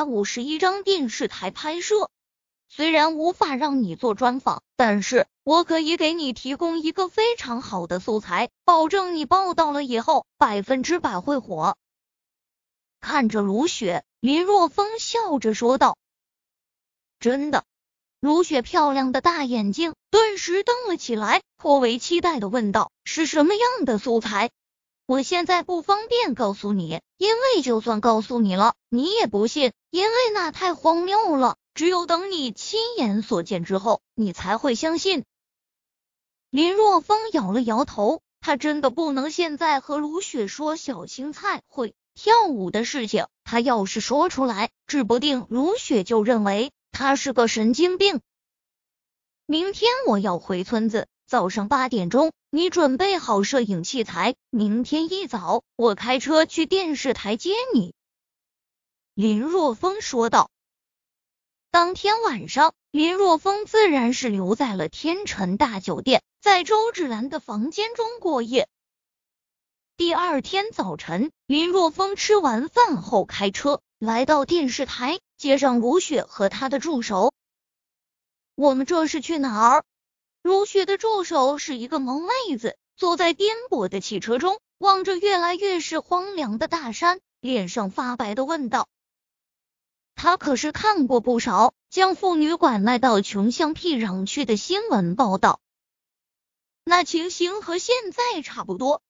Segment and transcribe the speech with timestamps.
[0.00, 2.08] 百五十一张电视台拍摄。
[2.70, 11.76] 虽然无法让你做专访，但是我可以给你提供一个非常好的素材，保证你报道了以后百分之百会火。
[12.98, 15.98] 看着卢雪，林若风笑着说道
[17.20, 17.66] ：“真的？”
[18.20, 24.50] 卢雪漂亮的大眼睛顿时瞪了起来，颇为期待的问道：“是什么样的素材？”
[25.10, 31.56] 我现在不方便告诉你，因为就算告诉你了，你也不信，因为那太荒谬了。
[31.74, 35.24] 只有等你亲眼所见之后，你才会相信。
[36.48, 43.26] 林若风摇了摇头，他真的不能现在和卢雪说小青菜会跳舞的事情。
[43.42, 48.20] 他要是说出来，指不定卢雪就认为他是个神经病。
[49.44, 51.08] 明天我要回村子。
[51.26, 57.94] 早上八点钟，你准备好摄影器材，明天一早我开车去电视台接你。”
[59.14, 60.50] 林若风说道。
[61.70, 68.68] 当天晚上，林若风自然是留在了天辰大酒店，在周芷兰的房间中过夜。
[69.96, 77.32] 第二天早晨，林若风吃完饭后开车来到电视台，接上卢雪和他的助手。
[78.56, 79.84] 我们这是去哪儿？
[80.42, 88.88] 如雪的助手是一个萌妹子，坐在颠簸的汽车中，望着越来越是荒凉的大山，脸上发白的问道
[90.16, 95.60] ：“他可是看过不少将妇女拐卖到穷乡僻壤去的新闻报道，
[96.84, 99.02] 那情形和现在差不多，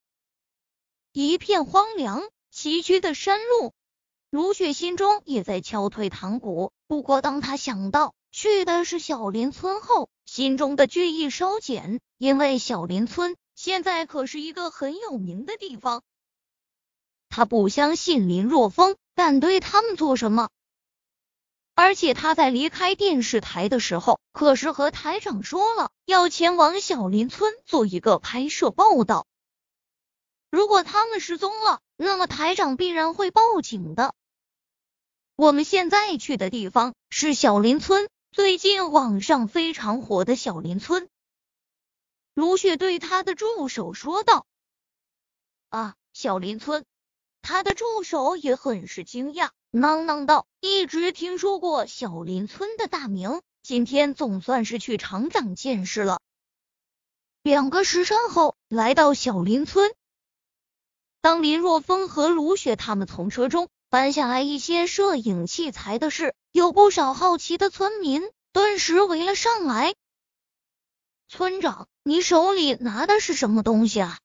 [1.13, 3.73] 一片荒凉崎岖的山路。”
[4.31, 16.03] 如雪心中也在敲退堂鼓，不过当他想到去的是小林村后，心中的惧意稍减，因为小林村现在可是一个很有名的地方。
[17.29, 20.49] 他不相信林若风敢对他们做什么，
[21.75, 29.27] 而且他在离开电视台的时候，可是和台长说了要前往小林村做一个拍摄报道。
[30.51, 34.15] 如果他们失踪了，那么台长必然会报警的。
[35.35, 38.09] 我们现在去的地方是小林村。
[38.33, 41.09] 最近网上非常火的小林村，
[42.33, 44.47] 卢雪对他的助手说道
[45.69, 46.85] ：“啊，小林村。”
[47.43, 56.21] 他的助手也很是惊讶，囔囔道：“一直听说过小林村的大名，今天总算是去厂长见识了。”
[57.43, 59.93] 两个时辰后，来到小林村，
[61.21, 63.69] 当林若风和卢雪他们从车中。
[63.91, 69.97] 搬下来一些摄影器材的事，有不少好奇的村民顿时围了上来。
[71.27, 74.21] 村长，你手里拿的是什么东西啊？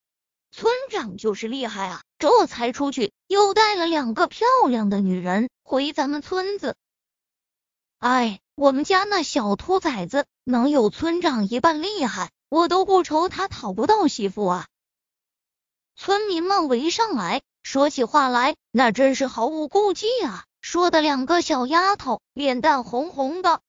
[0.51, 6.75] 村长就是厉害啊，这才出去又带了两个漂亮的女人回咱们村子。
[7.97, 14.67] 哎，我们家那小兔崽子能有村长一半厉害，我都不愁他讨不到媳妇啊！
[15.95, 17.41] 村民们围上来。
[17.65, 20.45] 说起话来，那真是毫无顾忌啊！
[20.61, 23.59] 说的两个小丫头脸蛋红红的。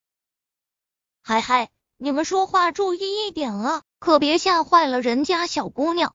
[1.23, 6.15] 嗨嗨，你们说话注意一点啊，可别吓坏了人家小姑娘。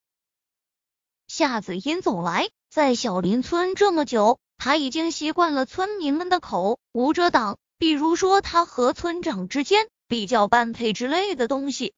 [1.27, 11.95] 夏子音走来，在小林村这么久，他已经习惯了村民们的口无遮挡，比如说他和村长之间比较般配之类的东西。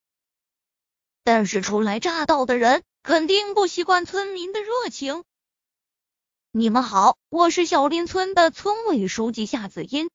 [1.26, 5.26] 但是初来乍到的人肯定不习惯村民的热情。
[6.56, 10.12] 你们好，我是小林村的村委书记夏子音。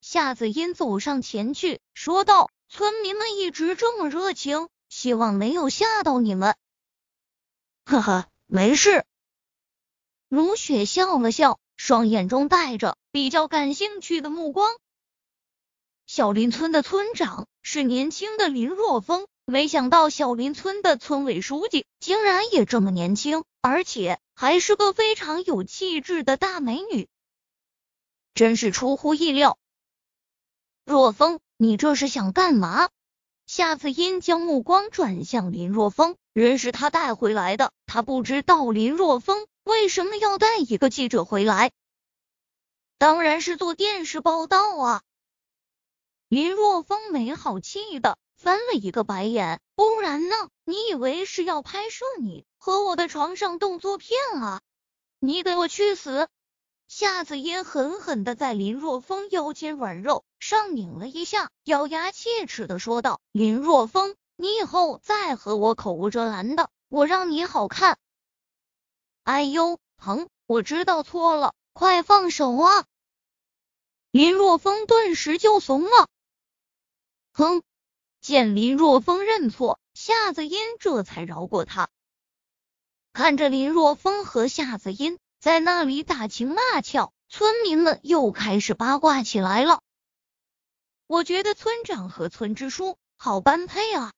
[0.00, 6.54] 夏子音走上前去说道：“村民们一直这么热情，希望没有吓到你们。”
[7.84, 9.04] 呵呵，没事。
[10.28, 14.70] 如雪笑了笑，双眼中带着比较感兴趣的目光。
[16.06, 19.26] 小林村的村长是年轻的林若风。
[19.46, 27.08] 没想到小林村的村委书记竟然也这么年轻，而且还是个非常有气质的大美女，
[28.34, 29.58] 真是出乎意料。
[30.84, 32.88] 若风，你这是想干嘛？
[33.46, 41.72] 夏子音将目光转向林若风，人是他带回来的，他不知道林若风为什么要带一个记者回来，
[42.96, 45.02] 当然是做电视报道啊。
[46.28, 48.16] 林若风没好气的。
[48.38, 50.36] 翻了一个白眼，不然呢？
[50.64, 54.60] 你以为是要拍摄你和我的床上动作片啊？
[55.18, 56.28] 你给我去死！
[56.86, 67.98] 夏子嫣狠狠的在林若风腰间软肉上拧了一下，咬牙切齿的说道：“林若风，你以后再和我口无遮拦的，我让你好看！”
[69.24, 70.28] 哎呦，疼！
[70.46, 72.86] 我知道错了，快放手啊！
[74.12, 76.08] 林若风顿时就怂了。
[77.32, 77.62] 哼！
[78.20, 81.88] 见林若风认错，夏子音这才饶过他。
[83.12, 89.82] 看着林若风和夏子音在那里打情骂俏，村民们又开始八卦起来了。
[91.06, 94.12] 我觉得村长和村支书好般配啊！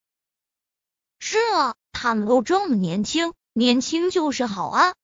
[1.18, 4.94] 是啊，他们都这么年轻，年轻就是好啊！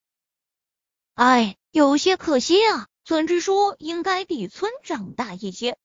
[1.14, 5.78] 哎，有些可惜啊，村支书应该比村长大一些。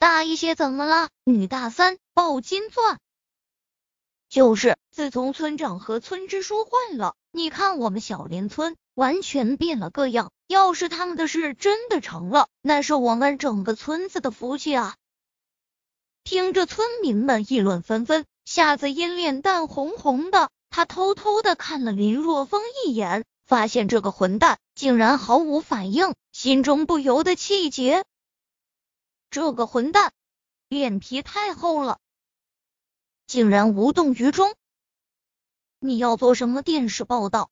[0.00, 1.10] 大一些怎么了？
[1.24, 2.98] 女大三抱金钻。
[4.30, 10.32] 就是，自从村长和村支书换了，你看我们小林村完全变了个样。
[10.46, 14.96] 要是他们的事真的成了，那是我们整个村子的福气啊！
[16.24, 28.02] 听着村民们议论纷纷，夏子音脸蛋红红的，他偷偷的看了林若风一眼，发现这个混蛋竟然毫无反应，心中不由得气结。
[29.30, 30.12] 这个混蛋
[30.68, 32.00] 脸皮太厚了，
[33.28, 34.54] 竟然无动于衷。
[35.78, 37.50] 你要做什么电视报道？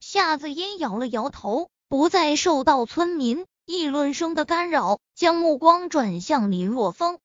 [0.00, 7.18] 夏子音摇了摇头，不再受到村民议论声的干扰，将目光转向林若风。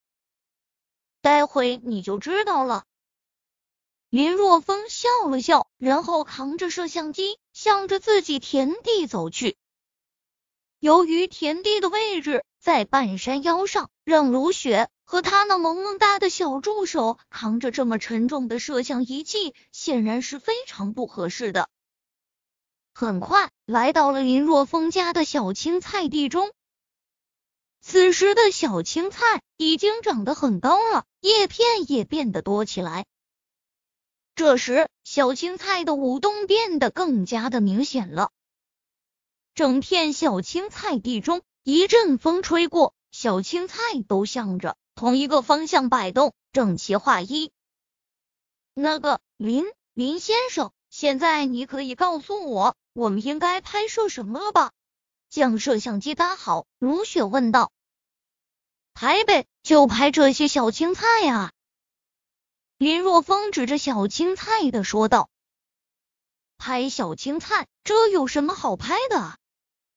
[1.21, 2.85] 待会你就知道了。
[4.09, 9.57] 林若风笑了笑，然后扛着摄像机向着自己田地走去。
[10.79, 21.69] 由于田地的位置在半山腰上，让卢雪和他那萌萌哒的小助手扛着这么沉重的摄像仪器，显然是非常不合适的。
[22.93, 26.51] 很快来到了林若风家的小青菜地中，
[27.79, 33.05] 此时的小青菜已经长得很高了，叶片也变得多起来。
[34.35, 38.31] 这时，小青菜的舞动变得更加的明显了。
[39.55, 43.77] 整片小青菜地中，一阵风吹过，小青菜
[44.07, 47.51] 都向着同一个方向摆动，整齐划一。
[48.73, 49.63] 那个林
[49.93, 54.71] 林先生，现在你可以告诉我，我们应该拍摄什么了吧？
[55.29, 57.71] 将摄像机搭好，如雪问道。
[58.95, 61.51] 拍呗，就拍这些小青菜呀。
[62.79, 65.29] 林若风指着小青菜的说道。
[66.57, 69.37] 拍小青菜，这有什么好拍的？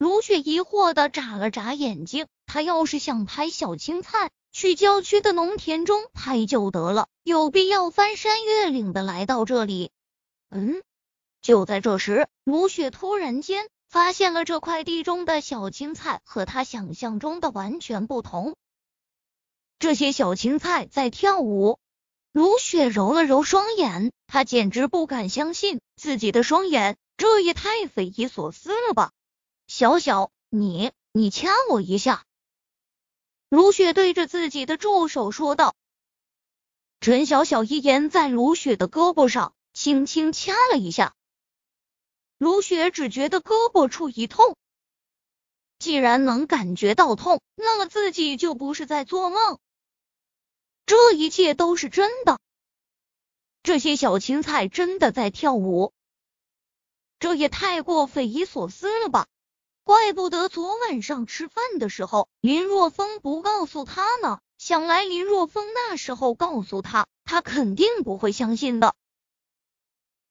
[0.03, 9.93] 卢雪疑惑的眨了眨眼睛，他要是想拍小青菜，去郊区的农田中拍就得了，有必要翻山越岭的来到这里？
[10.51, 10.83] 嗯，
[11.41, 18.57] 就在这时，卢雪突然间发现了这块地中的小青菜和他想象中的完全不同，
[19.79, 21.79] 这些小青菜在跳舞。
[22.33, 29.13] 卢雪揉了揉双眼，她简直不敢相信自己的双眼，这也太匪夷所思了吧！
[29.75, 32.27] 小小，你你掐我一下。
[33.49, 35.75] 卢雪对着自己的助手说道。
[37.01, 41.15] 陈小小一言在卢雪的胳膊上轻轻掐了一下，
[42.37, 44.59] 卢雪只觉得胳膊处一痛。
[45.79, 49.59] 既然能感觉到痛，那么自己就不是在做梦，
[50.85, 52.39] 这一切都是真的。
[53.63, 55.95] 这些小青菜真的在跳舞，
[57.19, 59.29] 这也太过匪夷所思了吧！
[59.85, 64.39] 怪不得昨晚上吃饭的时候林若风不告诉他呢。
[64.59, 68.95] 想来林若风那时候告诉他，他肯定不会相信的。